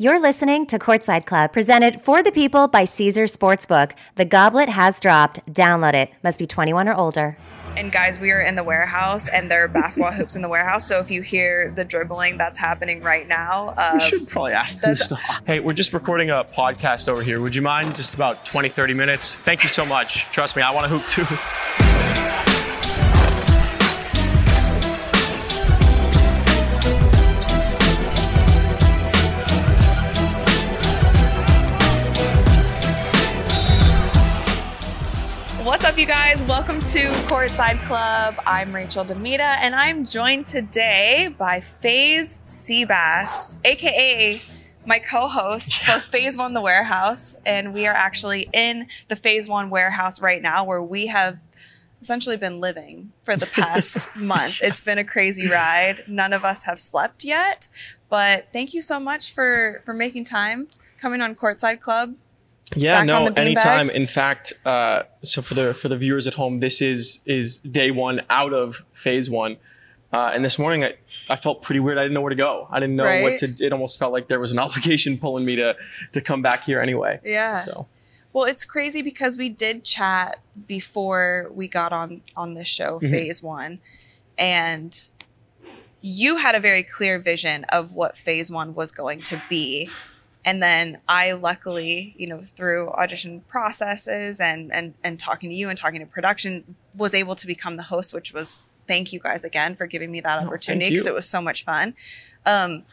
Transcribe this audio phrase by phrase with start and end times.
[0.00, 3.92] You're listening to Courtside Club, presented for the people by Caesars Sportsbook.
[4.14, 5.44] The goblet has dropped.
[5.52, 6.10] Download it.
[6.24, 7.36] Must be 21 or older.
[7.76, 10.88] And guys, we are in the warehouse, and there are basketball hoops in the warehouse.
[10.88, 14.80] So if you hear the dribbling that's happening right now, uh, We should probably ask
[14.80, 15.20] them to stop.
[15.46, 17.42] Hey, we're just recording a podcast over here.
[17.42, 19.34] Would you mind just about 20, 30 minutes?
[19.34, 20.24] Thank you so much.
[20.32, 22.49] Trust me, I want to hoop too.
[36.00, 36.42] You guys?
[36.44, 38.36] Welcome to Courtside Club.
[38.46, 44.40] I'm Rachel Demita, and I'm joined today by FaZe Seabass, aka
[44.86, 49.68] my co-host for FaZe One, the warehouse, and we are actually in the FaZe One
[49.68, 51.36] warehouse right now, where we have
[52.00, 54.56] essentially been living for the past month.
[54.62, 56.04] It's been a crazy ride.
[56.08, 57.68] None of us have slept yet,
[58.08, 62.14] but thank you so much for for making time coming on Courtside Club.
[62.76, 63.36] Yeah, no, on the beanbags?
[63.38, 63.90] anytime.
[63.90, 67.90] In fact, uh, so for the for the viewers at home, this is is day
[67.90, 69.56] one out of FaZe one.
[70.12, 70.94] Uh, and this morning, I,
[71.28, 71.96] I felt pretty weird.
[71.96, 72.66] I didn't know where to go.
[72.70, 73.22] I didn't know Right.
[73.22, 73.54] what to.
[73.64, 75.76] It almost felt like there was an obligation pulling me to
[76.12, 77.20] to come back here anyway.
[77.24, 77.64] Yeah.
[77.64, 77.86] So
[78.32, 83.10] Well, it's crazy because we did chat before we got on on this show, Mhm.
[83.10, 83.80] FaZe One,
[84.38, 84.96] and
[86.00, 89.90] you had a very clear vision of what FaZe One was going to be.
[90.44, 95.68] And then I luckily, you know, through audition processes and and and talking to you
[95.68, 99.44] and talking to production, was able to become the host, which was thank you guys
[99.44, 101.94] again for giving me that opportunity because it was so much fun.
[102.46, 102.84] Um,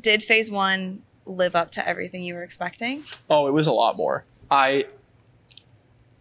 [0.00, 3.04] did FaZe One live up to everything you were expecting?
[3.30, 4.24] Oh, it was a lot more.
[4.50, 4.86] I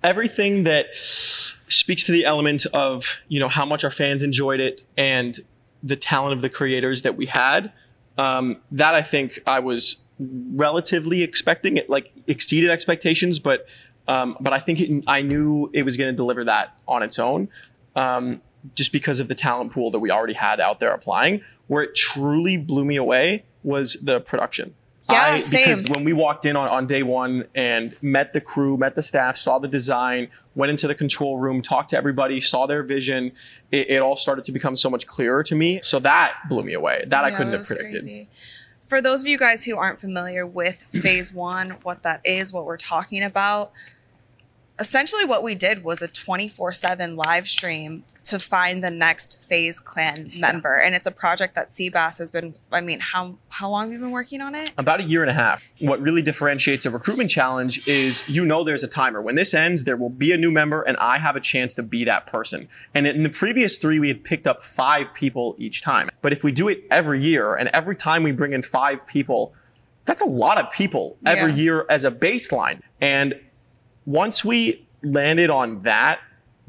[0.04, 4.84] everything that speaks to the element of you know how much our fans enjoyed it
[4.96, 5.40] and
[5.84, 7.72] the talent of the creators that we had.
[8.18, 13.68] Um, that I think I was relatively expecting it, like exceeded expectations, but
[14.08, 17.20] um, but I think it, I knew it was going to deliver that on its
[17.20, 17.50] own.
[17.96, 18.42] Um,
[18.76, 21.96] just because of the talent pool that we already had out there applying, where it
[21.96, 24.74] truly blew me away was the production.
[25.10, 25.64] Yeah, I, same.
[25.64, 29.04] Because when we walked in on, on day one and met the crew, met the
[29.04, 33.32] staff, saw the design, went into the control room, talked to everybody, saw their vision,
[33.72, 35.80] it, it all started to become so much clearer to me.
[35.82, 37.06] So that blew me away.
[37.08, 38.02] That I couldn't that have predicted.
[38.02, 38.30] crazy.
[38.88, 42.66] For those of you guys who aren't familiar with FaZe one, what that is, what
[42.66, 43.74] we're talking about,
[44.80, 49.80] essentially what we did was a 24 7 live stream to find the next FaZe
[49.80, 50.76] Clan member.
[50.76, 54.00] And it's a project that Seabass has been, I mean, how, how long have you
[54.00, 54.74] been working on it?
[54.78, 55.64] About a year and a half.
[55.80, 59.22] What really differentiates a recruitment challenge is you know there's a timer.
[59.22, 61.84] When this ends, there will be a new member, and I have a chance to
[61.84, 62.68] be that person.
[62.94, 66.10] And in the previous three, we had picked up five people each time.
[66.22, 69.54] But if we do it every year, and every time we bring in five people,
[70.04, 71.58] that's a lot of people every Yeah.
[71.58, 72.82] year as a baseline.
[73.00, 73.40] And
[74.08, 76.20] once we landed on that,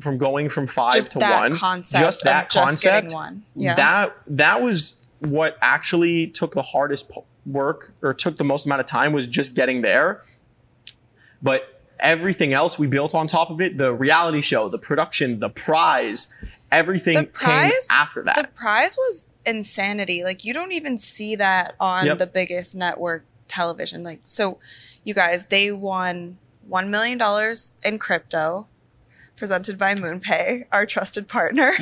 [0.01, 3.43] from going from five Just to one, concept just that just concept, one.
[3.57, 3.75] Yeah.
[3.75, 7.11] that that was what actually took the hardest
[7.47, 10.23] work or took the most amount of time was just getting there
[11.43, 15.49] but everything else we built on top of it the reality show the production the
[15.51, 16.29] prize
[16.71, 17.71] everything The prize?
[17.73, 20.23] came after that the prize was insanity.
[20.23, 22.19] Like you don't even see that on Yep.
[22.19, 24.05] the biggest network television.
[24.05, 24.59] Like so,
[25.03, 26.39] you guys, they won
[26.69, 28.67] one million dollars in crypto,
[29.39, 31.73] presented by MoonPay, our trusted partner.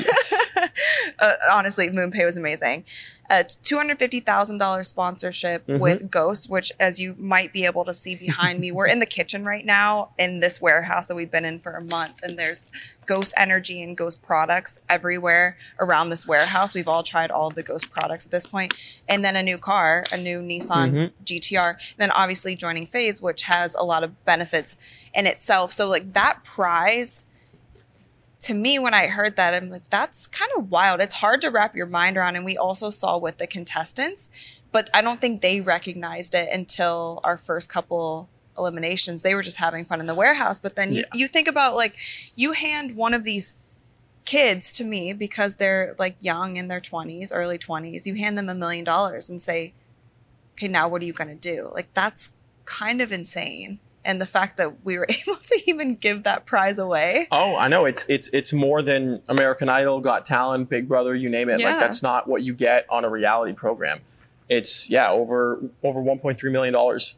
[1.19, 2.85] uh, honestly, MoonPay was amazing.
[3.29, 5.81] A two hundred fifty thousand dollars sponsorship Mhm.
[5.81, 9.07] with Ghost, which, as you might be able to see behind me, we're in the
[9.07, 12.71] kitchen right now in this warehouse that we've been in for a month, and there's
[13.05, 16.73] Ghost Energy and Ghost products everywhere around this warehouse.
[16.73, 18.75] We've all tried all of the Ghost products at this point,
[19.09, 21.13] and then a new car, a new Nissan Mhm.
[21.25, 21.71] GTR.
[21.71, 24.77] And then obviously joining FaZe, which has a lot of benefits
[25.13, 25.73] in itself.
[25.73, 27.25] So like that prize
[28.41, 31.01] to me, when I heard that, I'm like, that's kind of wild.
[31.01, 32.37] It's hard to wrap your mind around.
[32.37, 34.31] And we also saw with the contestants,
[34.73, 38.29] but I don't think they recognized it until our first couple
[38.59, 39.23] eliminations.
[39.23, 40.59] They were just having fun in the warehouse.
[40.59, 41.97] But then you, you think about like,
[42.35, 43.55] you hand one of these
[44.27, 48.49] kids to me because they're like young in their 20s, early 20s, you hand them
[48.49, 49.73] a million dollars and say,
[50.55, 51.71] okay, now what are you going to do?
[51.73, 52.31] Like, that's
[52.65, 53.79] kind of insane.
[54.07, 57.29] And the fact that we were able to even give that prize away.
[57.31, 57.85] Oh, I know.
[57.85, 61.61] It's it's it's more than American Idol, Got Talent, Big Brother, you name it.
[61.61, 61.73] Yeah.
[61.73, 64.01] Like that's not what you get on a reality program.
[64.49, 67.17] It's yeah, over over 1.3 million dollars.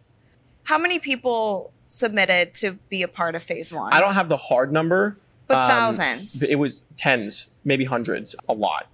[0.64, 3.92] How many people submitted to be a part of FaZe one?
[3.92, 5.16] I don't have the hard number.
[5.46, 6.42] but um, thousands.
[6.42, 8.88] It was tens, maybe hundreds, a lot.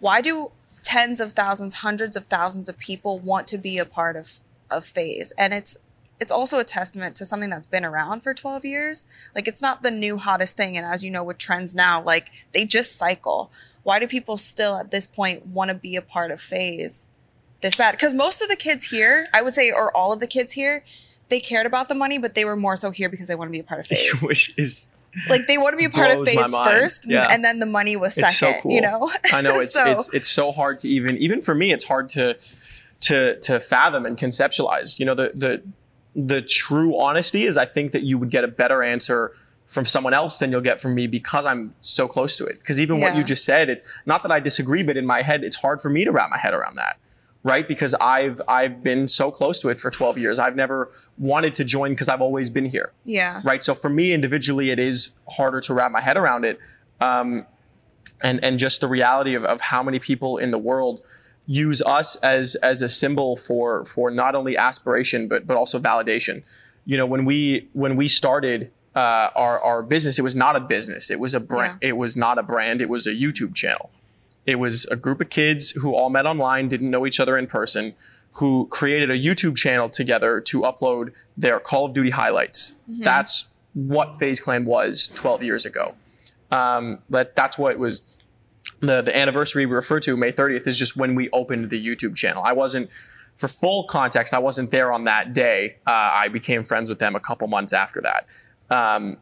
[0.00, 0.52] Why do
[0.82, 4.40] tens of thousands, hundreds of thousands of people want to be a part of
[4.70, 5.32] of FaZe.
[5.38, 5.76] And it's
[6.20, 9.04] it's also a testament to something that's been around for 12 years.
[9.34, 10.76] Like it's not the new hottest thing.
[10.76, 13.52] And as you know, with trends now, like they just cycle.
[13.84, 17.08] Why do people still at this point want to be a part of FaZe
[17.60, 17.92] this bad?
[17.92, 20.84] Because most of the kids here, I would say, or all of the kids here,
[21.28, 23.52] they cared about the money, but they were more so here because they want to
[23.52, 24.20] be a part of FaZe.
[24.22, 24.86] Which is
[25.28, 26.70] like they want to be a part of Blows my FaZe mind.
[26.70, 27.26] first, Yeah.
[27.30, 28.28] and then the money was second.
[28.30, 28.72] It's so cool.
[28.72, 31.72] You know, I know it's So- it's it's so hard to even even for me
[31.72, 32.36] it's hard to
[33.02, 34.98] to to fathom and conceptualize.
[34.98, 35.62] You know the the
[36.26, 39.32] the true honesty is I think that you would get a better answer
[39.66, 42.58] from someone else than you'll get from me because I'm so close to it.
[42.58, 45.44] Because even what you just said, it's not that I disagree, but in my head
[45.44, 46.98] it's hard for me to wrap my head around that.
[47.44, 47.68] Right?
[47.68, 50.38] Because I've I've been so close to it for 12 years.
[50.40, 53.62] I've never wanted to join because I've always been here yeah, right?
[53.62, 56.58] So for me individually, it is harder to wrap my head around it,
[57.00, 57.46] um,
[58.22, 61.00] and and just the reality of, of how many people in the world
[61.48, 66.44] use us as as a symbol for for not only aspiration but but also validation.
[66.84, 70.60] You know, when we when we started uh, our our business, it was not a
[70.60, 71.10] business.
[71.10, 71.78] It was a brand.
[71.80, 72.80] It was not a brand.
[72.80, 73.90] It was a YouTube channel.
[74.46, 77.46] It was a group of kids who all met online, didn't know each other in
[77.46, 77.94] person,
[78.32, 82.74] who created a YouTube channel together to upload their Call of Duty highlights.
[83.04, 85.94] That's what FaZe Clan was 12 years ago.
[86.50, 88.16] Um, but that's what it was.
[88.80, 92.14] The, the anniversary we refer to, May 30th, is just when we opened the YouTube
[92.14, 92.42] channel.
[92.44, 92.90] I wasn't,
[93.36, 95.76] for full context, I wasn't there on that day.
[95.86, 98.26] Uh, I became friends with them a couple months after that.
[98.70, 99.16] Um,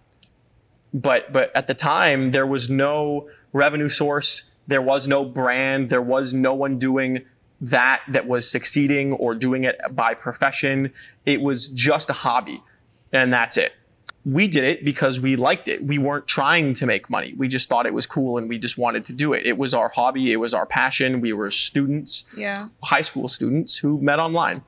[0.97, 6.03] but but at the time there was no revenue source there was no brand there
[6.03, 7.25] was no one doing
[7.61, 10.91] that that was succeeding or doing it by profession
[11.27, 12.63] it was just a hobby
[13.13, 13.75] and that's it
[14.27, 17.69] we did it because we liked it we weren't trying to make money we just
[17.69, 20.33] thought it was cool and we just wanted to do it it was our hobby
[20.33, 24.63] it was our passion we were students yeah, high school students who met online.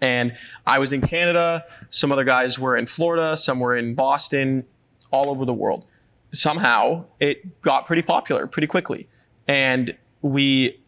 [0.00, 0.36] And
[0.66, 4.64] I was in Canada, some other guys were in Florida, some were in Boston,
[5.10, 5.86] all over the world.
[6.30, 9.08] Somehow it got pretty popular pretty quickly.
[9.48, 10.78] And we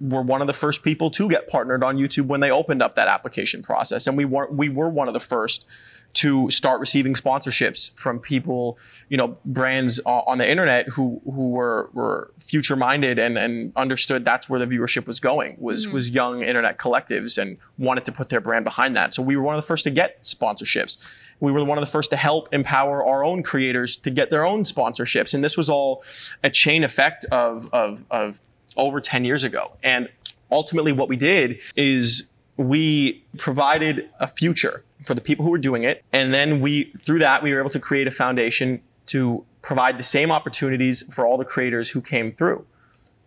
[0.00, 2.96] were one of the first people to get partnered on YouTube when they opened up
[2.96, 4.06] that application process.
[4.06, 5.64] And we were we were one of the first
[6.12, 8.78] to start receiving sponsorships from people,
[9.08, 14.24] you know, brands on the internet who who were were future minded and and understood
[14.24, 15.94] that's where the viewership was going was mm-hmm.
[15.94, 19.14] was young internet collectives and wanted to put their brand behind that.
[19.14, 20.98] So we were one of the first to get sponsorships.
[21.38, 24.44] We were one of the first to help empower our own creators to get their
[24.44, 26.04] own sponsorships, and this was all
[26.42, 28.42] a chain effect of of of
[28.76, 29.72] over 10 years ago.
[29.82, 30.08] And
[30.50, 32.24] ultimately, what we did is
[32.56, 36.04] we provided a future for the people who were doing it.
[36.12, 40.02] And then we, through that, we were able to create a foundation to provide the
[40.02, 42.64] same opportunities for all the creators who came through.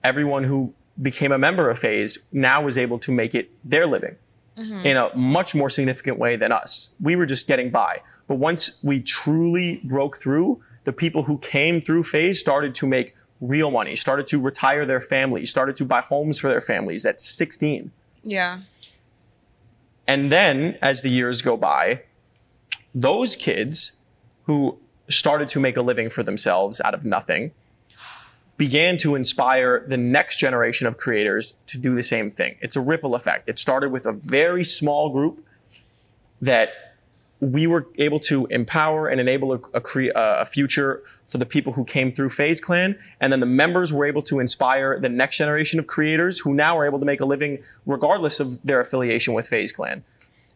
[0.04, 4.16] Everyone who became a member of FaZe now was able to make it their living
[4.58, 4.86] mm-hmm.
[4.86, 6.92] in a much more significant way than us.
[7.02, 8.02] We were just getting by.
[8.28, 13.16] But once we truly broke through, the people who came through FaZe started to make
[13.42, 17.20] real money, started to retire their families, started to buy homes for their families at
[17.20, 17.92] 16.
[18.24, 18.60] yeah,
[20.07, 22.03] And then as the years go by,
[22.94, 23.94] those kids
[24.44, 24.77] who
[25.09, 27.51] started to make a living for themselves out of nothing
[28.57, 32.55] began to inspire the next generation of creators to do the same thing.
[32.61, 33.50] It's a ripple effect.
[33.50, 35.45] It started with a very small group
[36.41, 36.93] that
[37.51, 39.82] we were able to empower and enable a, a,
[40.15, 42.98] a future for the people who came through FaZe Clan.
[43.20, 46.77] And then the members were able to inspire the next generation of creators who now
[46.77, 50.03] are able to make a living regardless of their affiliation with FaZe Clan.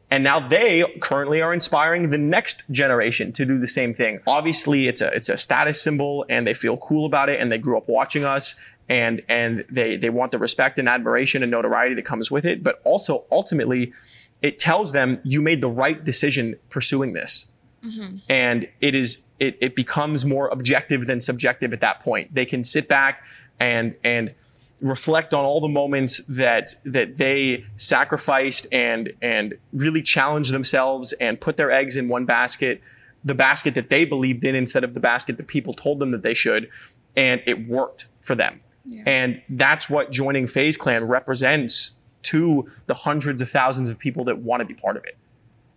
[0.10, 4.20] And now they currently are inspiring the next generation to do the same thing.
[4.26, 7.58] Obviously, it's a it's a status symbol, and they feel cool about it, and they
[7.58, 8.56] grew up watching us,
[8.88, 12.64] and and they they want the respect and admiration and notoriety that comes with it.
[12.64, 13.92] But also, ultimately,
[14.42, 17.48] it tells them you made the right decision pursuing this,
[17.84, 18.18] mm-hmm.
[18.30, 22.34] and it is it it becomes more objective than subjective at that point.
[22.34, 23.24] They can sit back
[23.60, 24.34] and and
[24.80, 31.42] reflect on all the moments that that they sacrificed and and really challenged themselves and
[31.42, 32.82] put their eggs in one basket
[33.24, 36.22] the basket that they believed in instead of the basket that people told them that
[36.22, 36.70] they should
[37.16, 38.62] and it worked for them.
[39.06, 44.40] And that's what joining FaZe Clan represents to the hundreds of thousands of people that
[44.40, 45.18] want to be part of it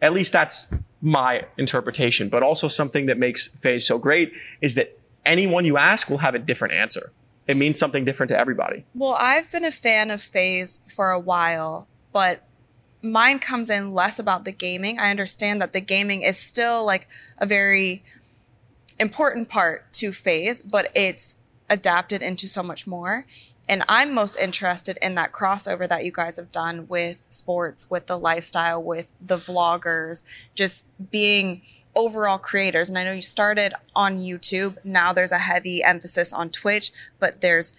[0.02, 0.66] at least that's
[1.02, 6.08] my interpretation but also something that makes FaZe so great is that anyone you ask
[6.08, 7.12] will have a different answer
[7.46, 11.18] it means something different to everybody Well, I've been a fan of FaZe for a
[11.18, 12.44] while, but
[13.02, 14.98] mine comes in less about the gaming.
[15.00, 18.04] I understand that the gaming is still like a very
[18.98, 21.36] important part to FaZe, but it's
[21.68, 23.26] adapted into so much more.
[23.70, 28.08] And I'm most interested in that crossover that you guys have done with sports, with
[28.08, 30.24] the lifestyle, with the vloggers,
[30.56, 31.62] just being
[31.94, 32.88] overall creators.
[32.88, 34.76] And I know you started on YouTube.
[34.82, 37.72] Now there's a heavy emphasis on Twitch, but there's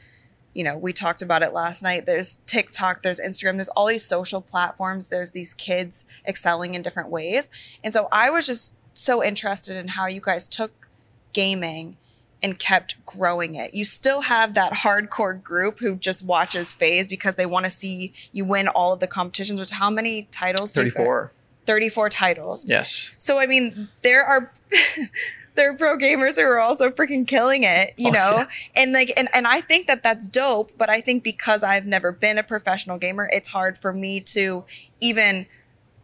[0.53, 2.05] you know, we talked about it last night.
[2.05, 7.09] There's TikTok, there's Instagram, there's all these social platforms, there's these kids excelling in different
[7.09, 7.49] ways.
[7.83, 10.89] And so I was just so interested in how you guys took
[11.31, 11.95] gaming
[12.43, 13.73] and kept growing it.
[13.73, 18.13] You still have that hardcore group who just watches FaZe because they want to see
[18.31, 21.31] you win all of the competitions, which how many titles 34.
[21.65, 22.65] 34 titles.
[22.65, 23.13] Yes.
[23.19, 24.51] So I mean, there are
[25.55, 28.31] there are pro gamers who are also freaking killing it, you Oh, know?
[28.37, 28.47] yeah.
[28.75, 32.11] And like and and I think that that's dope, but I think because I've never
[32.11, 34.63] been a professional gamer, it's hard for me to
[34.99, 35.45] even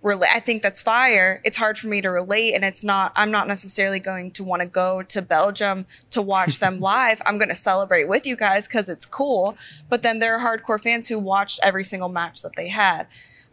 [0.01, 0.29] relate.
[0.33, 1.41] I think that's fire.
[1.43, 4.61] It's hard for me to relate and it's not I'm not necessarily going to want
[4.61, 7.21] to go to Belgium to watch them live.
[7.25, 9.57] I'm going to celebrate with you guys cuz it's cool,
[9.89, 13.07] but then there are hardcore fans who watched every single match that they had.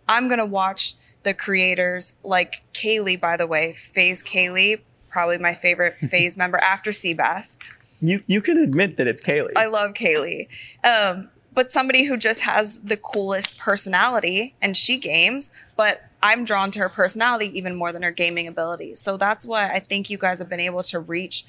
[0.09, 5.55] I'm going to watch the creators like Kaylee, by the way, FaZe Kaylee, probably my
[5.55, 7.57] favorite FaZe member after Seabass.
[8.01, 9.53] You you can admit that it's Kaylee.
[9.57, 10.49] I love Kaylee.
[10.85, 16.71] Um, but somebody who just has the coolest personality and she games, but I'm drawn
[16.71, 18.99] to her personality even more than her gaming abilities.
[18.99, 21.45] So that's why I think you guys have been able to reach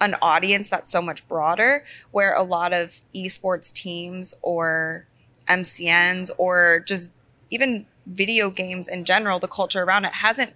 [0.00, 5.06] an audience that's so much broader, where a lot of esports teams or
[5.46, 7.10] MCNs or just
[7.50, 10.54] even video games in general, the culture around it hasn't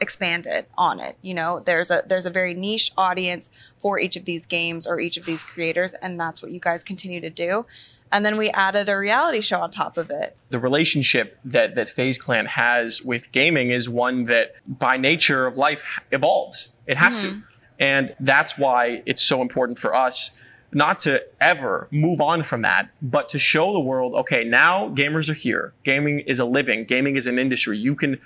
[0.00, 1.18] expanded on it.
[1.20, 4.98] You know, there's a there's a very niche audience for each of these games or
[4.98, 7.66] each of these creators, and that's what you guys continue to do.
[8.10, 10.36] And then we added a reality show on top of it.
[10.50, 15.56] the relationship that that FaZe Clan has with gaming is one that by nature of
[15.56, 16.70] life evolves.
[16.86, 17.26] It has to.
[17.28, 17.40] Mm-hmm.
[17.78, 20.30] And that's why it's so important for us
[20.72, 25.28] not to ever move on from that, but to show the world, okay, now gamers
[25.28, 25.72] are here.
[25.84, 27.78] Gaming is a living, gaming is an industry.
[27.78, 28.20] You can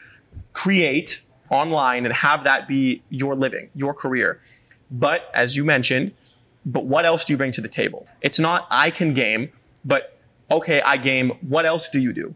[0.52, 1.20] create
[1.50, 4.40] online and have that be your living, your career.
[4.90, 6.12] But as you mentioned,
[6.64, 8.06] but what else do you bring to the table?
[8.22, 9.50] It's not I can game,
[9.84, 10.18] but
[10.50, 11.32] okay, I game.
[11.48, 12.34] What else do you do?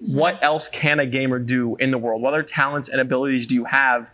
[0.00, 2.22] What else can a gamer do in the world?
[2.22, 4.10] What other talents and abilities do you have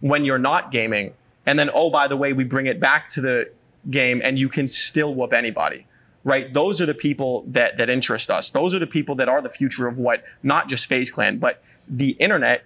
[0.00, 1.12] when you're not gaming?
[1.44, 3.50] And then, oh, by the way, we bring it back to the
[3.90, 5.86] game and you can still whoop anybody.
[6.24, 6.52] Right?
[6.52, 8.50] Those are the people that that interest us.
[8.50, 11.62] Those are the people that are the future of what not just FaZe Clan, but
[11.88, 12.64] the internet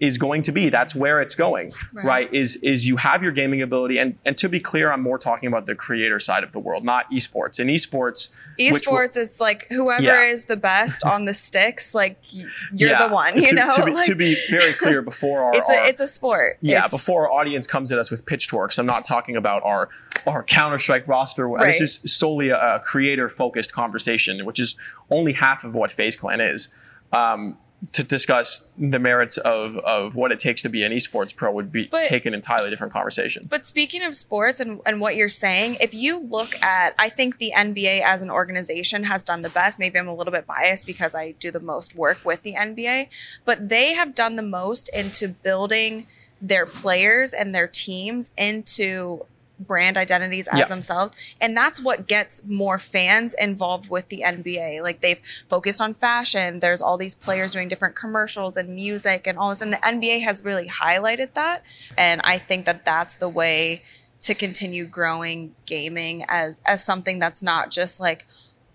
[0.00, 0.70] is going to be.
[0.70, 1.72] That's where it's going.
[1.92, 2.04] Right.
[2.04, 2.34] Right?
[2.34, 5.46] Is is you have your gaming ability and and to be clear, I'm more talking
[5.46, 7.60] about the creator side of the world, not esports.
[7.60, 10.22] In esports, Esports, it's like whoever Yeah.
[10.24, 13.06] is the best on the sticks, like you're Yeah.
[13.08, 13.70] the one, you to, know?
[13.74, 16.58] To be, Like, to be very clear, before our, it's our- a it's a sport.
[16.60, 19.88] yeah, It's- before our audience comes at us with pitchforks, I'm not talking about our
[20.26, 21.48] our Counter Strike roster.
[21.48, 21.66] Right.
[21.78, 24.74] This is solely a, creator focused conversation, which is
[25.10, 26.68] only half of what FaZe Clan is.
[27.12, 27.56] Um,
[27.92, 31.72] to discuss the merits of of what it takes to be an esports pro would
[31.72, 33.46] be But- take an entirely different conversation.
[33.48, 37.38] But speaking of sports and, and what you're saying, if you look at, I think
[37.38, 39.78] the NBA as an organization has done the best.
[39.78, 43.08] Maybe I'm a little bit biased because I do the most work with the NBA,
[43.44, 46.06] but they have done the most into building
[46.40, 49.24] their players and their teams into
[49.58, 50.66] brand identities as Yeah.
[50.66, 51.12] themselves.
[51.40, 56.60] And that's what gets more fans involved with the NBA like they've focused on fashion.
[56.60, 59.60] There's all these players doing different commercials and music and all this.
[59.60, 61.62] And the NBA has really highlighted that.
[61.96, 63.82] And I think that that's the way
[64.22, 68.24] to continue growing gaming as as something that's not just like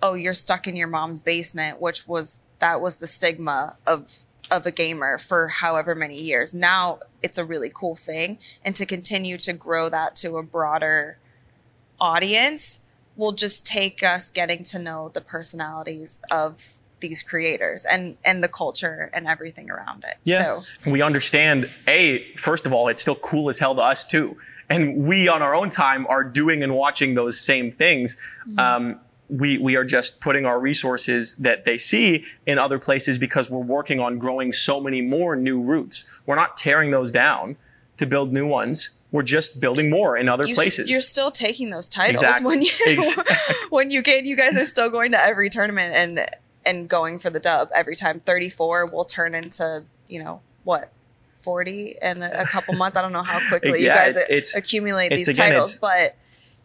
[0.02, 4.66] oh you're stuck in your mom's basement which was that was the stigma of of
[4.66, 6.54] a gamer for however many years.
[6.54, 11.18] Now it's a really cool thing and to continue to grow that to a broader
[12.00, 12.80] audience
[13.16, 18.48] will just take us getting to know the personalities of these creators and and the
[18.48, 20.18] culture and everything around it.
[20.24, 20.62] Yeah.
[20.84, 24.38] so we understand a first of all it's still cool as hell to us too.
[24.70, 28.18] And we on our own time are doing and watching those same things.
[28.58, 33.50] Um, we we are just putting our resources that they see in other places because
[33.50, 37.56] we're working on growing so many more new routes we're not tearing those down
[37.98, 41.70] to build new ones we're just building more in other you, places You're still taking
[41.72, 42.46] those titles Exactly.
[42.48, 43.36] when you Exactly.
[43.70, 44.24] when you get.
[44.26, 46.28] You guys are still going to every tournament and
[46.64, 48.20] and going for the dub every time.
[48.20, 50.92] 34 will turn into you know what.
[51.42, 52.98] 40 in a couple months.
[52.98, 56.16] I don't know how quickly you guys it's- it's- accumulate it's- these again, titles, but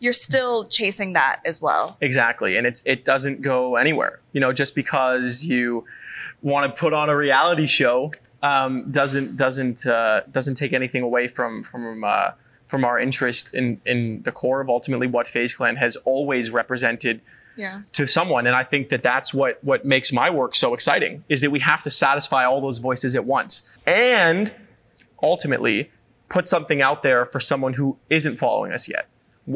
[0.00, 1.96] you're still chasing that as well.
[2.00, 4.20] Exactly, and it's it doesn't go anywhere.
[4.32, 5.84] You know, just because you
[6.42, 11.28] want to put on a reality show um, doesn't doesn't uh, doesn't take anything away
[11.28, 12.32] from from uh,
[12.66, 17.20] from our interest in in the core of ultimately what FaZe Clan has always represented
[17.56, 17.82] Yeah.
[17.92, 21.40] to someone and i think that that's what what makes my work so exciting is
[21.42, 24.52] that we have to satisfy all those voices at once and
[25.22, 25.88] ultimately
[26.28, 29.06] put something out there for someone who isn't following us yet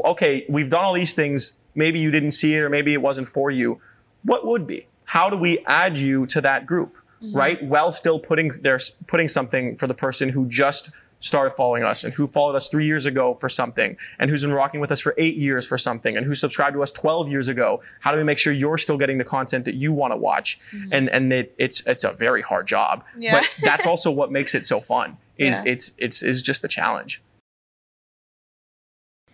[0.05, 1.53] okay we've done all these things.
[1.75, 3.81] Maybe you didn't see it or maybe it wasn't for you.
[4.25, 4.87] What would be?
[5.05, 7.37] How do we add you to that group mm-hmm.
[7.37, 7.63] right?
[7.63, 10.91] While still putting there's putting something for the person who just
[11.21, 14.53] started following us and who followed us three years ago for something and who's been
[14.53, 17.49] rocking with us for eight years for something and who subscribed to us 12 years
[17.49, 17.83] ago.
[17.99, 20.61] How do we make sure you're still getting the content that you want to watch
[20.73, 20.93] mm-hmm.
[20.93, 23.39] and and it, it's it's a very hard job Yeah.
[23.39, 25.73] but that's also what makes it so fun is Yeah.
[25.73, 27.21] it's it's is just the challenge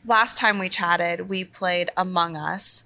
[0.07, 2.85] Last time we chatted, we played Among Us.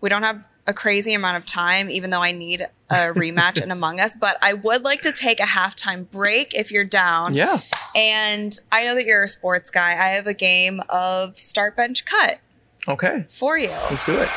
[0.00, 3.70] We don't have a crazy amount of time, even though I need a rematch in
[3.70, 7.34] Among Us, but I would like to take a halftime break if you're down.
[7.34, 7.60] yeah
[7.94, 9.90] And I know that you're a sports guy.
[9.92, 12.40] I have a game of start bench cut
[12.86, 13.70] okay for you.
[13.90, 14.28] let's do it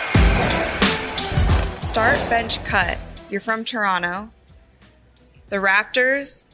[1.79, 2.97] Start bench cut.
[3.29, 4.31] You're from Toronto.
[5.49, 6.45] The Raptors,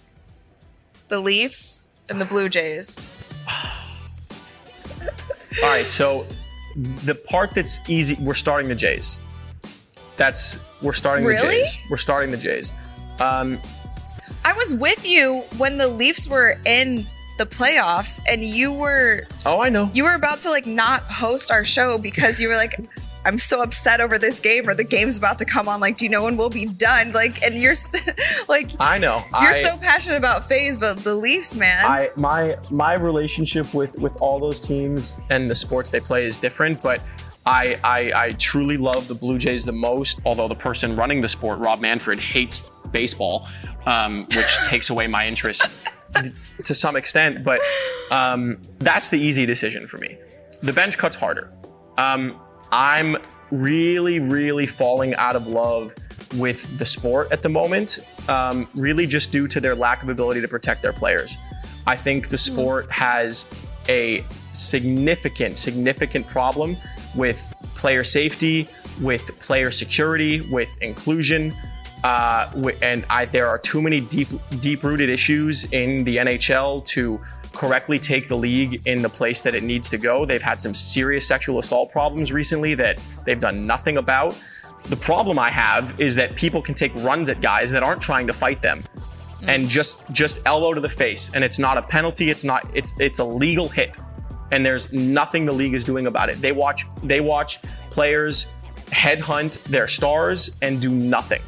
[1.09, 2.97] the Leafs, and the Blue Jays.
[5.63, 6.25] all right so
[7.05, 9.17] the part that's easy we're starting the jays.
[10.15, 11.47] That's we're starting Really?
[11.47, 11.77] the jays.
[11.89, 12.71] We're starting the jays.
[13.19, 13.59] Um
[14.45, 19.59] I was with you when the Leafs were in the playoffs and you were oh
[19.59, 19.91] i know.
[19.93, 22.75] you were about to like not host our show because you were like
[23.27, 26.05] I'm so upset over this game or the game's about to come on like do
[26.05, 27.75] you know when we'll be done like and you're
[28.47, 32.57] like i know you're I, so passionate about FaZe but the Leafs man I my
[32.71, 37.01] my relationship with with all those teams and the sports they play is different, but
[37.45, 40.19] I, I I truly love the Blue Jays the most.
[40.25, 43.47] Although the person running the sport, Rob Manfred, hates baseball,
[43.85, 45.65] um, which takes away my interest
[46.63, 47.43] to some extent.
[47.43, 47.61] But
[48.11, 50.17] um, that's the easy decision for me.
[50.61, 51.53] The bench cut's harder.
[51.97, 52.39] Um,
[52.71, 53.17] I'm
[53.51, 55.93] really, really falling out of love
[56.35, 60.41] with the sport at the moment, um, really just due to their lack of ability
[60.41, 61.37] to protect their players.
[61.85, 63.45] I think the sport has
[63.87, 66.75] a significant, significant problem
[67.15, 68.67] with player safety,
[69.01, 71.55] with player security, with inclusion.
[72.03, 74.27] Uh, and I, there are too many deep,
[74.59, 77.19] deep-rooted issues in the NHL to
[77.57, 80.25] correctly take the league in the place that it needs to go.
[80.25, 84.39] They've had some serious sexual assault problems recently that they've done nothing about.
[84.83, 88.27] The problem I have is that people can take runs at guys that aren't trying
[88.27, 88.83] to fight them
[89.47, 91.31] and just just elbow to the face.
[91.33, 92.29] And it's not a penalty.
[92.29, 93.95] It's not it's it's a legal hit.
[94.51, 96.39] And there's nothing the league is doing about it.
[96.39, 98.45] They watch they watch players
[98.91, 101.41] headhunt their stars and do nothing.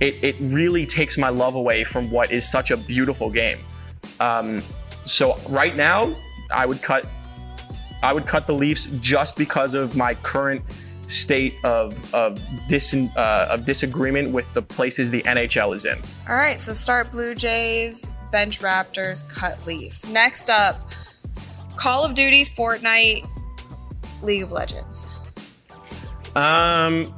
[0.00, 3.58] It, it really takes my love away from what is such a beautiful game.
[4.18, 4.60] Um,
[5.04, 6.14] so right now
[6.52, 7.06] i would cut
[8.02, 10.62] i would cut the leafs just because of my current
[11.08, 16.36] state of of, dis, uh, of disagreement with the places the nhl is in All
[16.36, 20.06] right, so start Blue Jays, bench Raptors, cut Leafs.
[20.08, 20.88] Next up,
[21.76, 23.28] Call of Duty, Fortnite,
[24.22, 25.14] League of Legends.
[26.34, 27.12] Um,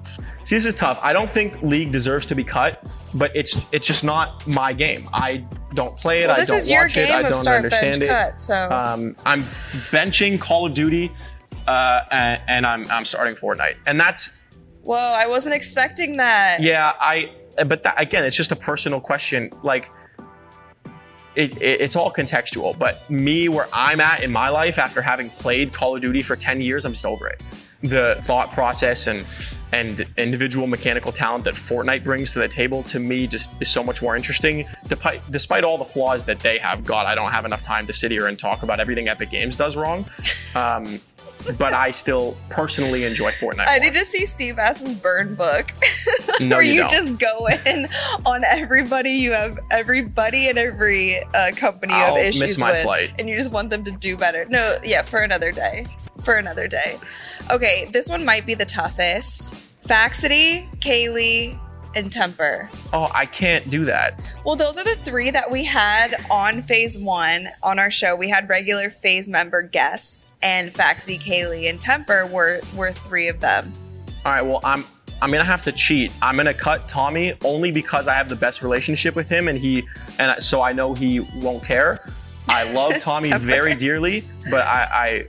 [0.45, 0.99] see, this is tough.
[1.03, 2.85] I don't think League deserves to be cut,
[3.15, 5.09] but it's it's just not my game.
[5.13, 6.27] I don't play it.
[6.27, 7.11] Well, I don't is watch it.
[7.11, 8.09] I don't start understand bench it.
[8.09, 9.43] cut, so Um, I'm
[9.91, 11.13] benching Call of Duty,
[11.67, 14.39] uh, and, and I'm I'm starting Fortnite, and that's
[14.83, 16.61] whoa, I wasn't expecting that.
[16.61, 16.93] yeah.
[17.01, 17.31] I
[17.67, 19.51] but that, again, it's just a personal question.
[19.63, 19.89] Like.
[21.37, 25.31] It, it, it's all contextual, but me, where I'm at in my life after having
[25.31, 27.43] played Call of Duty for 10 years, I'm just over it.
[27.83, 29.27] The thought process and
[29.75, 33.83] and individual mechanical talent that Fortnite brings to the table to me just is so
[33.83, 34.67] much more interesting.
[34.87, 37.93] Despite, despite all the flaws that they have, God, I don't have enough time to
[37.93, 40.07] sit here and talk about everything Epic Games does wrong.
[40.57, 41.01] Um,
[41.59, 43.67] but I still personally enjoy Fortnite.
[43.67, 43.87] I more.
[43.87, 45.73] need to see Seabass's burn book.
[46.41, 47.89] No, where you you, just go in
[48.27, 49.11] on everybody.
[49.13, 53.13] You have everybody and every uh, company you I'll have miss issues my with, flight.
[53.19, 54.45] and you just want them to do better.
[54.47, 55.87] No, yeah, for another day.
[56.25, 56.99] For another day.
[57.51, 59.55] Okay, this one might be the toughest.
[59.87, 61.59] Faxity, Kaylee,
[61.95, 62.69] and Temper.
[62.93, 64.21] Oh, I can't do that.
[64.45, 68.17] Well, those are the three that we had on FaZe one on our show.
[68.17, 73.41] We had regular FaZe member guests, and Faxity, Kaylee, and Temper were were three of
[73.41, 73.73] them.
[74.25, 74.85] All right, well, I'm
[75.23, 76.11] I'm gonna have to cheat.
[76.23, 79.87] I'm gonna cut Tommy only because I have the best relationship with him, and he
[80.19, 82.05] and I- so I know he won't care.
[82.49, 85.27] I love Tommy very dearly, but I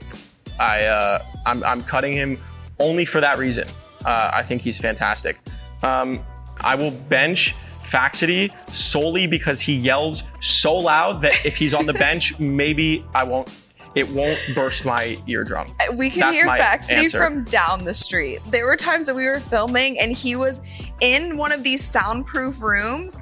[0.58, 2.38] I, I uh, I'm I'm cutting him
[2.78, 3.66] only for that reason.
[4.04, 5.38] Uh, I think he's fantastic.
[5.82, 6.20] Um,
[6.60, 11.92] I will bench Faxity solely because he yells so loud that if he's on the
[12.06, 13.48] bench, maybe I won't.
[13.94, 15.74] it won't burst my eardrum.
[15.94, 17.18] We can That's hear Faxity answer.
[17.18, 18.40] from down the street.
[18.50, 20.60] There were times that we were filming and he was
[21.00, 23.18] in one of these soundproof rooms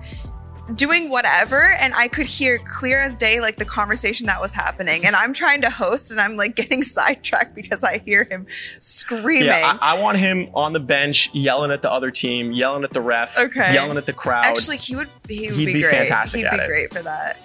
[0.74, 5.04] doing whatever and I could hear clear as day like the conversation that was happening.
[5.04, 8.46] And I'm trying to host and I'm like getting sidetracked because I hear him
[8.78, 9.46] screaming.
[9.48, 12.90] Yeah, I, I want him on the bench yelling at the other team, yelling at
[12.90, 13.74] the ref, Okay.
[13.74, 14.44] yelling at the crowd.
[14.46, 15.94] Actually, he would he would He'd be, be great.
[15.94, 16.66] fantastic He'd at be it.
[16.66, 17.38] great for that.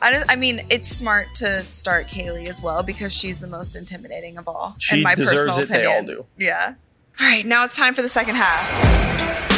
[0.00, 3.76] I just I mean, it's smart to start Kaylee as well because she's the most
[3.76, 4.74] intimidating of all.
[4.78, 5.68] She in my deserves personal it.
[5.68, 6.16] They all opinion.
[6.16, 6.26] do.
[6.44, 6.74] Yeah.
[7.20, 9.53] All right, now it's time for the second half.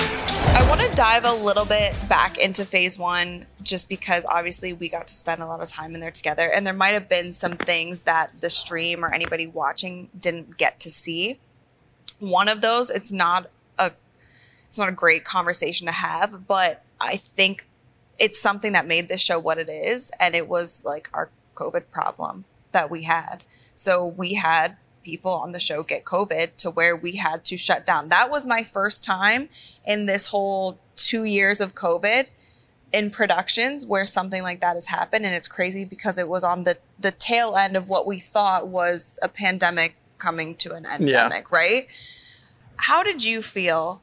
[0.57, 4.89] I want to dive a little bit back into FaZe one just because obviously we
[4.89, 6.51] got to spend a lot of time in there together.
[6.51, 10.81] And there might have been some things that the stream or anybody watching didn't get
[10.81, 11.39] to see.
[12.21, 13.93] One of those, it's not a
[14.67, 17.69] it's not a great conversation to have, but I think
[18.19, 20.11] it's something that made this show what it is.
[20.19, 23.45] And it was like our COVID problem that we had.
[23.75, 27.87] So we had people on the show get COVID to where we had to shut
[27.87, 28.09] down.
[28.09, 29.49] That was my first time
[29.85, 32.31] in this whole two years of COVID
[32.93, 35.25] in productions where something like that has happened.
[35.25, 38.67] And it's crazy because it was on the, the tail end of what we thought
[38.67, 41.87] was a pandemic coming to an endemic, right?
[42.79, 44.03] How did you feel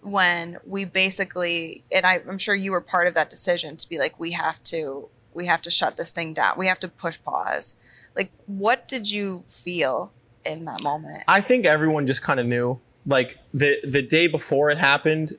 [0.00, 3.98] when we basically, and I, I'm sure you were part of that decision to be
[3.98, 6.58] like, we have to, we have to shut this thing down.
[6.58, 7.76] We have to push pause.
[8.16, 10.12] Like, what did you feel
[10.44, 11.22] in that moment?
[11.28, 12.78] I think everyone just kind of knew.
[13.06, 15.32] Like the the day before it happened,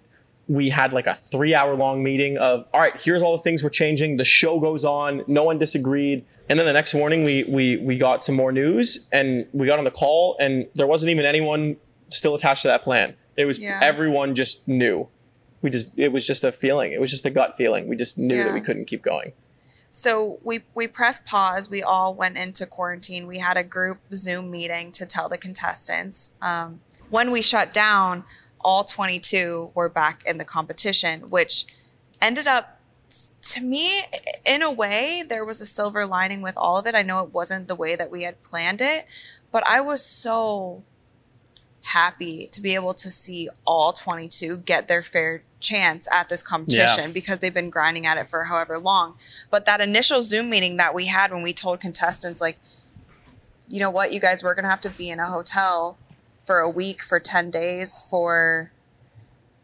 [0.48, 3.64] we had like a three hour long meeting of all right, here's all the things
[3.64, 4.18] we're changing.
[4.18, 5.24] The show goes on.
[5.28, 6.26] No one disagreed.
[6.50, 9.80] And then the next morning we we we got some more news and we got
[9.80, 11.78] on the call and there wasn't even anyone
[12.10, 13.16] still attached to that plan.
[13.38, 13.80] It was Yeah.
[13.82, 15.08] everyone just knew.
[15.62, 16.92] We just it was just a feeling.
[16.92, 17.88] It was just a gut feeling.
[17.88, 18.44] We just knew Yeah.
[18.44, 19.32] that we couldn't keep going.
[19.96, 21.70] So we we pressed pause.
[21.70, 23.28] We all went into quarantine.
[23.28, 26.32] We had a group Zoom meeting to tell the contestants.
[26.42, 28.24] Um, when we shut down,
[28.62, 31.66] all 22 were back in the competition, which
[32.20, 32.80] ended up
[33.44, 34.02] to me
[34.44, 36.96] in a way there was a silver lining with all of it.
[36.96, 39.06] I know it wasn't the way that we had planned it,
[39.52, 40.82] but I was so
[41.84, 47.12] happy to be able to see all 22 get their fair chance at this competition
[47.12, 49.16] because they've been grinding at it for however long.
[49.50, 52.60] But that initial Zoom meeting that we had when we told contestants, like,
[53.68, 55.98] you know what, you guys, we're going to have to be in a hotel
[56.46, 58.72] for a week, for 10 days, for,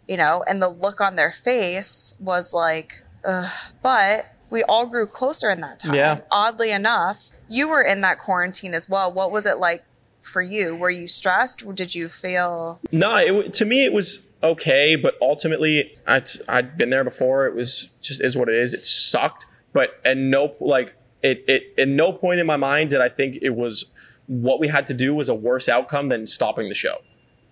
[0.07, 3.73] you know, and the look on their face was like, ugh.
[3.83, 5.93] But we all grew closer in that time.
[5.93, 6.21] Yeah.
[6.31, 9.11] Oddly enough, you were in that quarantine as well.
[9.11, 9.83] What was it like
[10.21, 10.75] for you?
[10.75, 11.63] Were you stressed?
[11.75, 16.89] Did you feel No, it, to me it was okay, but ultimately I'd, I'd been
[16.89, 17.47] there before.
[17.47, 18.73] It was just is what it is.
[18.73, 23.01] It sucked, but at no like it it at no point in my mind did
[23.01, 23.85] I think it was
[24.27, 26.95] what we had to do was a worse outcome than stopping the show,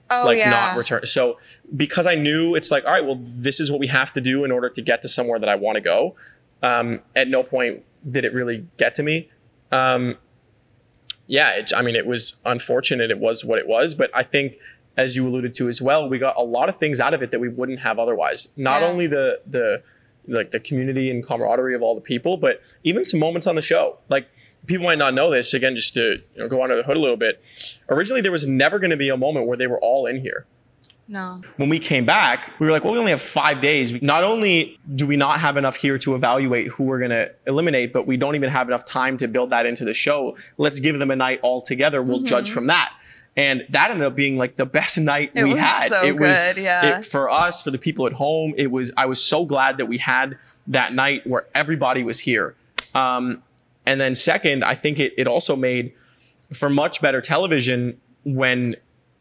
[0.10, 0.50] Oh like yeah.
[0.50, 1.06] not return.
[1.06, 1.38] So
[1.76, 4.46] because I knew it's like all right, well this is what we have to do
[4.46, 6.16] in order to get to somewhere that I want to go.
[6.64, 9.30] Um, at no point did it really get to me.
[9.72, 10.18] Um,
[11.28, 13.12] yeah, it, I mean, it was unfortunate.
[13.12, 14.54] It was what it was, but I think,
[14.98, 17.32] as you alluded to as well, we got a lot of things out of it
[17.32, 18.50] that we wouldn't have otherwise.
[18.58, 18.88] Not Yeah.
[18.88, 19.82] only the the
[20.28, 23.62] like the community and camaraderie of all the people, but even some moments on the
[23.62, 23.98] show.
[24.10, 24.28] Like
[24.66, 25.54] people might not know this.
[25.54, 26.02] Again, just to
[26.36, 27.42] you know, go under the hood a little bit.
[27.90, 30.46] Originally, there was never going to be a moment where they were all in here
[31.08, 31.42] no.
[31.56, 33.94] when we came back, we were like, well, we only have five days.
[34.02, 37.94] Not only do we not have enough here to evaluate who we're going to eliminate,
[37.94, 40.36] but we don't even have enough time to build that into the show.
[40.58, 42.04] Let's give them a night all together.
[42.04, 42.28] We'll Mhm.
[42.28, 42.92] judge from that.
[43.38, 45.90] And that ended up being like the best night It we had.
[45.90, 47.00] so it was good, yeah.
[47.00, 48.54] it, for us, for the people at home.
[48.58, 48.92] It was.
[48.98, 52.56] I was so glad that we had that night where everybody was here.
[52.96, 53.44] Um,
[53.86, 55.94] and then second, I think it it also made
[56.54, 58.76] for much better television when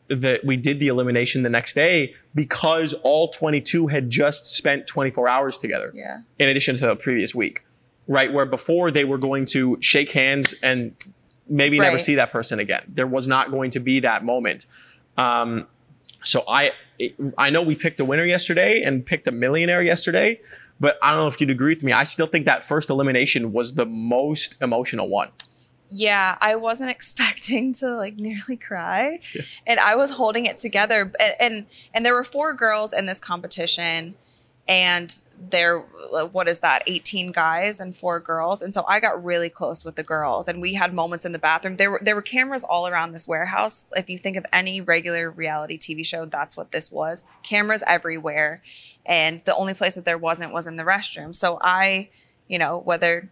[0.08, 5.28] that we did the elimination the next day because all 22 had just spent 24
[5.28, 6.18] hours together Yeah.
[6.38, 7.64] in addition to the previous week
[8.06, 10.94] right where before they were going to shake hands and
[11.48, 12.82] maybe never see that person again.
[12.88, 14.66] There was not going to be that moment.
[15.16, 15.66] Um,
[16.22, 16.72] so i
[17.38, 20.40] i know we picked a winner yesterday and picked a millionaire yesterday
[20.80, 21.92] but i don't know if you'd agree with me.
[21.92, 25.28] I still think that first elimination was the most emotional one.
[25.88, 29.42] Yeah, I wasn't expecting to like nearly cry, Yeah.
[29.66, 31.12] and I was holding it together.
[31.20, 34.16] And, and and there were four girls in this competition,
[34.68, 36.82] and there, what is that?
[36.86, 40.60] Eighteen guys and four girls, and so I got really close with the girls, and
[40.60, 41.76] we had moments in the bathroom.
[41.76, 43.84] There were there were cameras all around this warehouse.
[43.96, 47.22] If you think of any regular reality TV show, that's what this was.
[47.42, 48.62] Cameras everywhere,
[49.04, 51.34] and the only place that there wasn't was in the restroom.
[51.34, 52.08] So I
[52.48, 53.30] you know, whether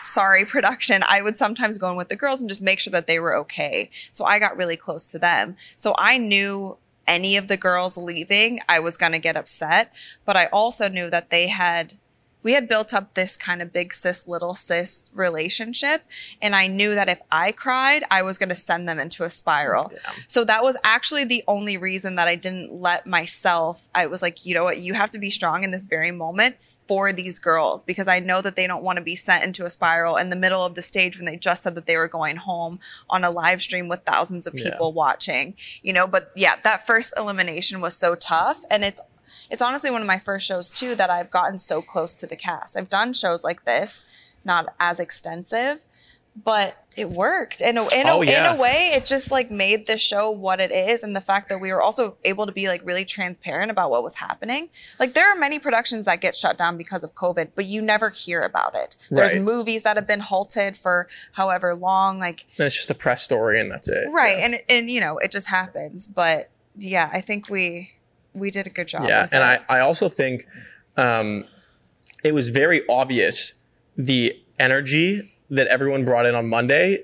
[0.00, 3.06] sorry production, I would sometimes go in with the girls and just make sure that
[3.06, 3.90] they were okay.
[4.10, 5.56] So I got really close to them.
[5.76, 6.76] So I knew
[7.12, 9.92] any of the girls leaving, I was going to get upset,
[10.24, 11.98] but I also knew that they had
[12.42, 16.02] we had built up this kind of big sis little sis relationship
[16.40, 19.30] and i knew that if i cried i was going to send them into a
[19.30, 20.12] spiral Yeah.
[20.28, 24.44] so that was actually the only reason that i didn't let myself i was like
[24.46, 27.82] you know what you have to be strong in this very moment for these girls
[27.82, 30.36] because i know that they don't want to be sent into a spiral in the
[30.36, 32.78] middle of the stage when they just said that they were going home
[33.10, 34.70] on a live stream with thousands of Yeah.
[34.70, 39.00] people watching you know but yeah that first elimination was so tough and it's
[39.50, 42.36] it's honestly one of my first shows too that I've gotten so close to the
[42.36, 42.76] cast.
[42.78, 44.04] I've done shows like this,
[44.44, 45.84] not as extensive,
[46.44, 47.60] but it worked.
[47.60, 48.52] In a, in, a, Oh, yeah.
[48.52, 51.02] in a way, it just like made the show what it is.
[51.02, 54.02] And the fact that we were also able to be like really transparent about what
[54.02, 54.70] was happening.
[54.98, 58.08] Like there are many productions that get shut down because of COVID, but you never
[58.08, 58.96] hear about it.
[59.10, 59.42] There's Right.
[59.42, 62.18] movies that have been halted for however long.
[62.18, 64.08] Like, And it's just a press story, and that's it.
[64.12, 64.38] right.
[64.38, 64.44] Yeah.
[64.46, 66.06] And, and, you know, it just happens.
[66.06, 67.90] But yeah, I think we,
[68.34, 69.08] we did a good job.
[69.08, 69.62] yeah and it.
[69.68, 70.46] I, I also think
[70.96, 71.44] um,
[72.24, 73.54] it was very obvious
[73.96, 77.02] the energy that everyone brought in on monday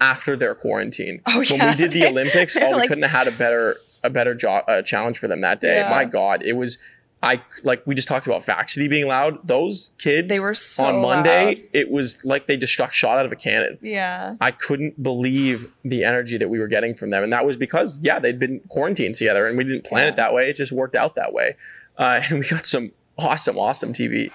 [0.00, 1.70] after their quarantine Oh, when yeah.
[1.70, 4.48] we did the olympics oh we Like- couldn't have had a better a better jo-
[4.66, 5.90] uh, challenge for them that day Yeah.
[5.90, 6.78] my god it was
[7.22, 11.02] i like we just talked about Faxity being loud those kids They were so on
[11.02, 11.64] monday loud.
[11.72, 14.36] it was like they just got shot out of a cannon Yeah.
[14.40, 17.22] I couldn't believe the energy that we were getting from them.
[17.22, 20.12] And that was because, yeah, they'd been quarantined together and we didn't plan Yeah.
[20.12, 20.48] it that way.
[20.48, 21.56] It just worked out that way.
[21.98, 24.30] Uh, and we got some awesome, awesome TV.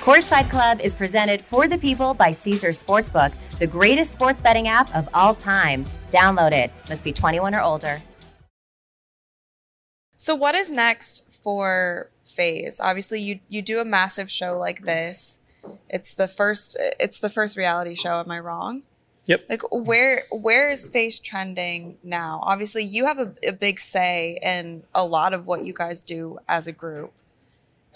[0.00, 4.92] Courtside Club is presented for the people by Caesars Sportsbook, the greatest sports betting app
[4.94, 5.84] of all time.
[6.10, 6.72] Download it.
[6.88, 8.00] Must be 21 or older.
[10.16, 12.80] So what is next for FaZe?
[12.80, 15.40] Obviously, you you do a massive show like this.
[15.88, 16.76] It's the first.
[16.98, 18.18] It's the first reality show.
[18.18, 18.82] Am I wrong?
[19.26, 19.44] Yep.
[19.48, 22.40] Like where where is FaZe trending now?
[22.42, 26.40] Obviously, you have a, a big say in a lot of what you guys do
[26.48, 27.12] as a group.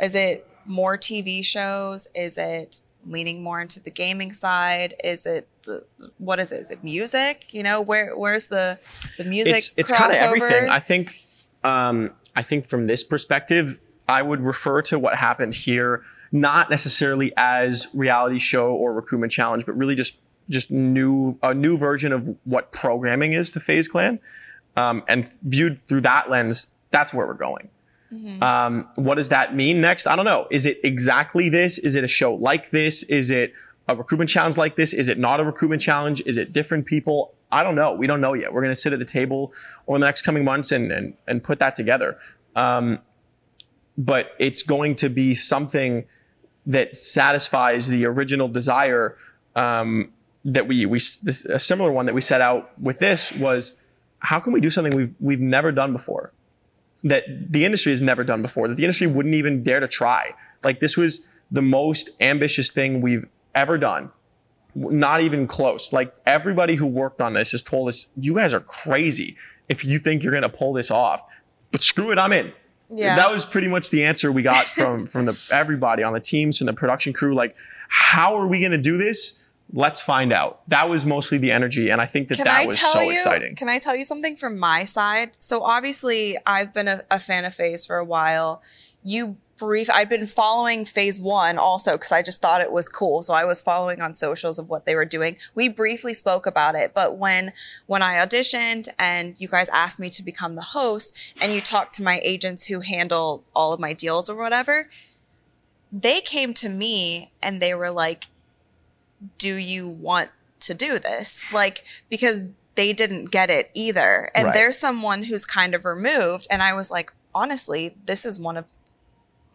[0.01, 2.07] Is it more TV shows?
[2.15, 4.95] Is it leaning more into the gaming side?
[5.03, 5.85] Is it the
[6.19, 6.61] what is it?
[6.61, 7.53] Is it music?
[7.53, 8.79] You know, where where's the
[9.19, 9.57] the music?
[9.57, 10.69] it's it's kind of everything.
[10.69, 11.17] I think
[11.65, 17.33] um, I think from this perspective, I would refer to what happened here not necessarily
[17.37, 20.17] as reality show or recruitment challenge, but really just
[20.49, 24.19] just new a new version of what programming is to FaZe Clan,
[24.77, 26.69] um, and viewed through that lens.
[26.91, 27.69] That's where we're going.
[28.13, 28.43] Mhm.
[28.43, 30.07] Um, what does that mean next?
[30.07, 30.49] I don't know.
[30.51, 31.79] Is it exactly this?
[31.79, 33.05] Is it a show like this?
[33.05, 33.53] Is it
[33.87, 34.93] a recruitment challenge like this?
[34.93, 36.21] Is it not a recruitment challenge?
[36.27, 37.33] Is it different people?
[37.53, 37.93] I don't know.
[37.93, 38.53] We don't know yet.
[38.53, 39.53] We're going to sit at the table
[39.89, 42.19] over the next coming months and and, and put that together.
[42.57, 43.01] Um,
[43.99, 46.05] but it's going to be something
[46.67, 49.17] that satisfies the original desire
[49.57, 50.13] um,
[50.45, 53.77] that we we this, a similar one that we set out with this was
[54.21, 56.33] how can we do something we've we've never done before
[57.05, 60.33] that the industry has never done before that the industry wouldn't even dare to try
[60.63, 64.11] like this was the most ambitious thing we've ever done
[64.75, 68.61] not even close like everybody who worked on this has told us you guys are
[68.61, 69.37] crazy
[69.69, 71.23] if you think you're going to pull this off
[71.73, 72.53] but screw it i'm in
[72.89, 73.17] Yeah.
[73.17, 76.59] that was pretty much the answer we got from from the everybody on the teams
[76.59, 77.55] from the production crew like
[77.89, 81.91] how are we going to do this let's find out that was mostly the energy
[81.91, 83.13] and i think that Can that I was so you?
[83.13, 85.31] exciting Can I tell you something from my side?
[85.39, 88.63] So obviously, I've been a, a fan of FaZe for a while.
[89.03, 89.91] You brief.
[89.91, 93.23] I'd been following FaZe One also because I just thought it was cool.
[93.23, 95.37] So I was following on socials of what they were doing.
[95.55, 97.53] We briefly spoke about it, but when
[97.87, 101.95] when I auditioned and you guys asked me to become the host, and you talked
[101.97, 104.89] to my agents who handle all of my deals or whatever,
[105.93, 108.27] they came to me and they were like,
[109.39, 111.41] do you want to do this?
[111.53, 112.41] Like, because
[112.77, 114.31] they didn't get it either.
[114.35, 114.55] And Right.
[114.55, 116.47] there's someone who's kind of removed.
[116.51, 118.67] And I was like, honestly, this is one of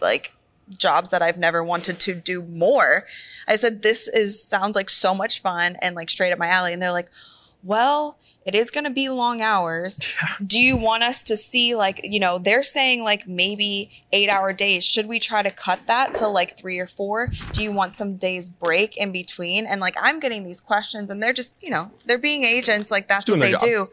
[0.02, 0.34] like
[0.78, 3.06] jobs that I've never wanted to do more.
[3.48, 6.74] I said, this is sounds like so much fun and like straight up my alley.
[6.74, 7.10] And they're like,
[7.64, 10.00] well, it is going to be long hours.
[10.46, 14.54] Do you want us to see like, you know, they're saying like maybe eight hour
[14.54, 14.84] days.
[14.84, 17.30] Should we try to cut that to like three or four?
[17.54, 19.66] Do you want some days break in between?
[19.66, 22.92] And like, I'm getting these questions and they're just, you know, they're being agents.
[22.92, 23.62] Like that's Doing what they job.
[23.62, 23.90] do.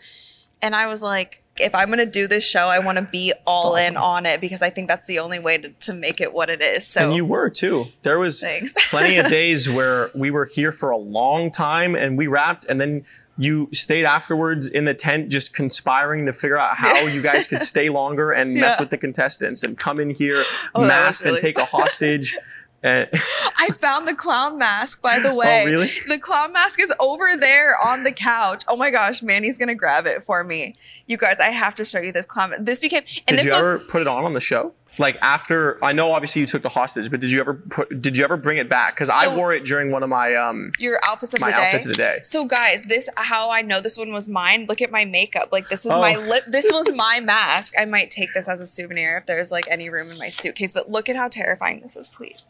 [0.60, 3.32] And I was like, if I'm going to do this show, I want to be
[3.46, 6.32] all in on it because I think that's the only way to, to make it
[6.32, 6.86] what it is.
[6.86, 7.06] So.
[7.06, 7.86] And you were too.
[8.02, 8.72] There was thanks.
[8.90, 12.80] plenty of days where we were here for a long time and we wrapped and
[12.80, 13.04] then
[13.38, 17.62] you stayed afterwards in the tent just conspiring to figure out how you guys could
[17.72, 20.44] stay longer and mess with the contestants and come in here
[20.74, 22.36] Oh, really- and take a hostage
[22.82, 23.08] And
[23.58, 25.62] I found the clown mask, by the way.
[25.62, 25.90] oh, really?
[26.08, 28.64] The clown mask is over there on the couch.
[28.68, 30.76] Oh my gosh, Manny's gonna grab it for me.
[31.06, 32.52] You guys, I have to show you this clown.
[32.58, 34.72] This became and Did this you was ever put it on on the show?
[34.98, 38.02] Like after, I know obviously you took the hostage, but did you ever put?
[38.02, 38.94] Did you ever bring it back?
[38.94, 41.62] Because I wore it during one of my um your outfits of my the day.
[41.66, 42.18] outfits of the day.
[42.24, 44.66] So guys, this how I know this one was mine.
[44.68, 45.48] Look at my makeup.
[45.50, 46.20] Like this is my Oh.
[46.20, 46.44] lip.
[46.46, 47.72] This was my mask.
[47.78, 50.74] I might take this as a souvenir if there's like any room in my suitcase.
[50.74, 52.44] But look at how terrifying this is, please.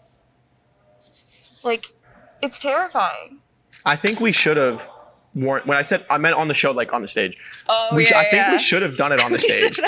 [1.63, 1.93] Like,
[2.41, 3.41] it's terrifying.
[3.85, 4.89] I think we should have
[5.35, 5.63] worn.
[5.65, 7.37] When I said I meant on the show, like on the stage.
[7.69, 8.53] Oh we yeah, sh- I think yeah.
[8.53, 9.81] we should have done it on the stage.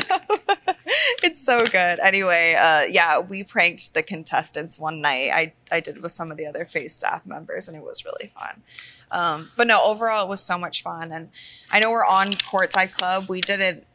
[1.22, 1.98] it's so good.
[2.00, 5.30] Anyway, uh, yeah, we pranked the contestants one night.
[5.32, 8.32] I, I did with some of the other FaZe staff members, and it was really
[8.38, 8.62] fun.
[9.10, 11.12] Um, but no, overall, it was so much fun.
[11.12, 11.30] And
[11.70, 13.28] I know we're on Courtside Club.
[13.28, 13.87] We didn't,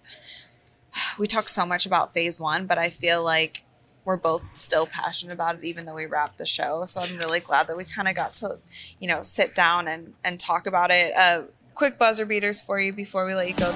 [1.20, 3.64] we talked so much about FaZe1, but I feel like
[4.10, 6.84] we're both still passionate about it, even though we wrapped the show.
[6.86, 8.58] So I'm really glad that we kind of got to,
[9.00, 11.16] you know, sit down and, and talk about it.
[11.16, 11.44] Uh,
[11.76, 13.72] quick buzzer beaters for you before we let you go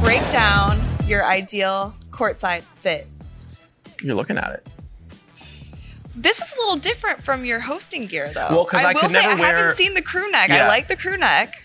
[0.00, 3.08] break down your ideal courtside fit.
[4.02, 4.66] You're looking at it.
[6.14, 8.48] This is a little different from your hosting gear, though.
[8.50, 10.50] Well, 'cause I will say I wear- haven't seen the crew neck.
[10.50, 11.62] I like the crew neck.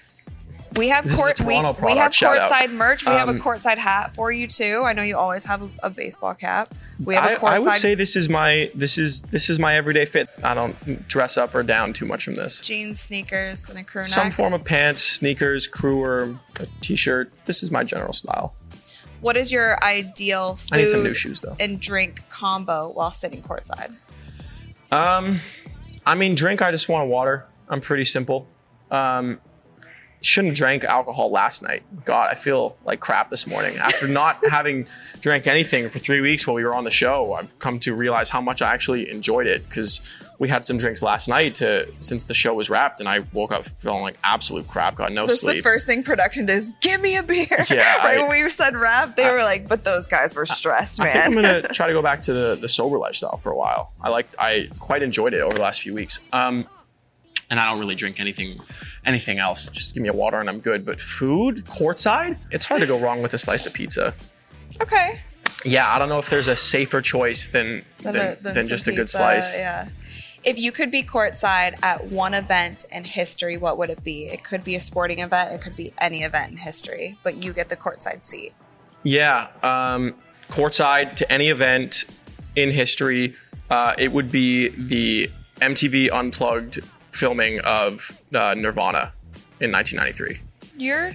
[0.76, 1.40] We have This court.
[1.42, 2.50] We, we have product, shout out.
[2.52, 3.06] courtside merch.
[3.06, 4.84] We have a Um, courtside hat for you too.
[4.86, 6.74] I know you always have a, a baseball cap.
[7.04, 7.50] We have a I, courtside.
[7.52, 10.30] I would say this is my this is this is my everyday fit.
[10.44, 12.62] I don't dress up or down too much from this.
[12.62, 17.32] jeans, sneakers, and a crew Some form of pants, sneakers, crew, or a t-shirt.
[17.46, 18.54] This is my general style.
[19.20, 21.56] what is your ideal I need some new food shoes though.
[21.60, 23.94] and drink combo while sitting courtside?
[24.92, 25.40] Um,
[26.06, 26.62] I mean, drink.
[26.62, 27.46] I just want water.
[27.70, 28.48] I'm pretty simple.
[28.90, 29.40] Um,
[30.22, 31.84] shouldn't have drank alcohol last night.
[32.06, 34.88] God, I feel like crap this morning after not having
[35.22, 37.34] drank anything for three weeks while we were on the show.
[37.34, 40.00] I've come to realize how much I actually enjoyed it because
[40.40, 43.52] we had some drinks last night to since the show was wrapped, and I woke
[43.52, 44.96] up feeling like absolute crap.
[44.96, 46.74] Got no This is the first thing production does.
[46.82, 47.48] give me a beer.
[47.70, 51.00] Yeah, right I- when we said wrap, they were like, but those guys were stressed,
[51.00, 53.56] I think I'm gonna try to go back to the, the sober lifestyle for a
[53.56, 53.92] while.
[54.02, 56.20] I like I quite enjoyed it over the last few weeks.
[56.34, 56.68] Um,
[57.52, 58.60] and I don't really drink anything
[59.06, 59.68] anything else.
[59.68, 60.84] Just give me a water and I'm good.
[60.86, 64.16] But food, courtside, it's hard to go wrong with a slice of pizza.
[64.82, 65.20] okay.
[65.64, 68.88] Yeah, I don't know if there's a safer choice than than, a- than, some just
[68.88, 69.58] a good pizza, slice.
[69.58, 69.90] Yeah.
[70.44, 74.26] If you could be courtside at one event in history, what would it be?
[74.28, 77.54] It could be a sporting event, it could be any event in history, but you
[77.54, 78.54] get the courtside seat.
[79.04, 80.16] Yeah, um,
[80.50, 82.06] courtside to any event
[82.56, 83.36] in history,
[83.70, 86.80] uh, it would be the MTV Unplugged
[87.12, 89.14] filming of uh, Nirvana
[89.60, 90.40] in 1993.
[90.78, 91.12] You're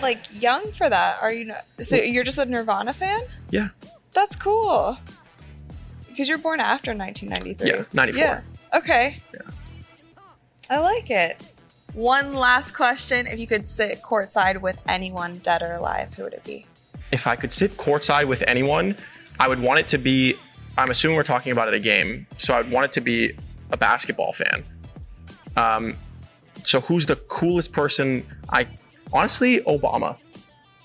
[0.00, 1.46] like young for that, are you?
[1.46, 1.64] Not?
[1.80, 3.22] So you're just a Nirvana fan?
[3.50, 3.68] Yeah,
[4.12, 4.98] That's cool.
[6.08, 7.68] Because you're born after 1993.
[7.68, 8.20] Yeah, 94.
[8.20, 8.40] Yeah.
[8.74, 9.18] Okay.
[9.34, 9.40] Yeah.
[10.70, 11.38] I like it.
[11.92, 13.26] One last question.
[13.26, 16.66] If you could sit courtside with anyone, dead or alive, who would it be?
[17.12, 18.96] if I could sit courtside with anyone,
[19.38, 20.34] I would want it to be.
[20.76, 23.32] I'm assuming we're talking about at a game, so I'd want it to be
[23.70, 24.64] a basketball fan.
[25.56, 25.96] Um,
[26.64, 28.26] so who's the coolest person?
[28.48, 28.66] I
[29.12, 30.16] honestly Obama,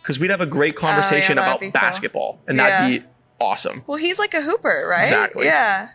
[0.01, 1.71] because we'd have a great conversation Oh, that'd about be cool.
[1.81, 2.69] basketball, and Yeah.
[2.81, 3.07] that'd be
[3.39, 3.83] awesome.
[3.87, 5.01] Well, he's like a hooper, right?
[5.01, 5.45] Exactly.
[5.45, 5.89] Yeah.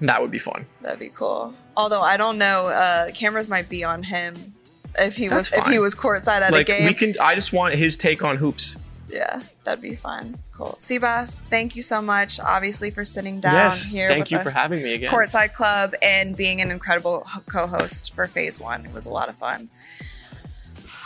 [0.00, 0.66] That would be fun.
[0.82, 1.54] That'd be cool.
[1.76, 4.54] Although I don't know, uh, cameras might be on him
[4.98, 5.80] if he was That's if he fine.
[5.80, 6.86] was courtside at like a game.
[6.86, 7.14] we can.
[7.20, 8.76] I just want his take on hoops.
[9.08, 10.38] Yeah, that'd be fun.
[10.60, 10.76] Cool.
[10.78, 14.08] Seabass, thank you so much, obviously, for sitting down yes, here.
[14.10, 14.44] thank with you us.
[14.44, 15.10] for having me again.
[15.10, 18.84] Courtside Club and being an incredible co-host for FaZe1.
[18.84, 19.70] It was a lot of fun.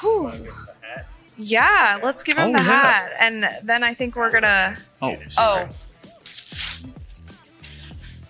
[0.01, 0.33] Whew.
[1.37, 2.65] Yeah, let's give him Oh, the yeah.
[2.65, 4.77] hat, and then I think we're gonna.
[5.01, 5.69] Oh, Oh,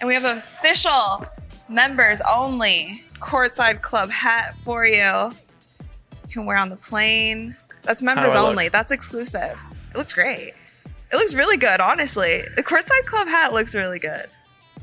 [0.00, 1.24] and we have an official
[1.70, 4.94] members only Courtside Club hat for you.
[4.94, 7.56] You can wear on the plane.
[7.82, 8.50] That's members I look?
[8.50, 8.68] only.
[8.68, 9.58] That's exclusive.
[9.90, 10.52] It looks great.
[11.14, 12.42] It looks really good, honestly.
[12.56, 14.26] The Courtside Club hat looks really good.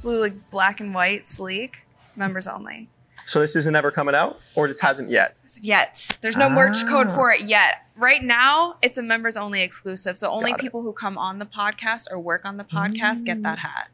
[0.02, 1.80] Blue, like black and white, sleek.
[2.16, 2.88] Members only.
[3.26, 5.36] So this isn't ever coming out, or it hasn't yet.
[5.62, 6.18] Yet.
[6.22, 7.16] There's no merch code Ah.
[7.16, 7.86] for it yet.
[7.98, 10.18] Right now, it's a members only exclusive.
[10.18, 13.60] So only people who come on the podcast or work on the podcast get that
[13.60, 13.90] hat.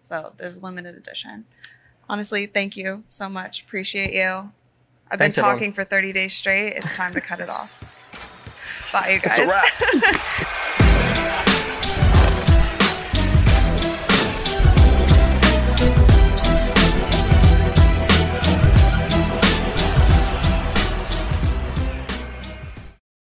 [0.00, 1.44] So there's limited edition.
[2.08, 3.62] Honestly, thank you so much.
[3.62, 4.50] Appreciate you.
[5.10, 5.58] I've Thanks, been everyone.
[5.58, 6.68] talking for 30 days straight.
[6.72, 7.78] It's time to cut it off.
[8.92, 9.38] Bye, you guys.
[9.38, 10.48] It's a wrap.